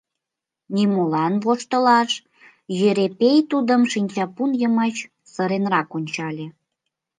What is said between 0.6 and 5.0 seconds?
—Нимолан воштылаш,— Йӧрепей тудым шинчапун йымач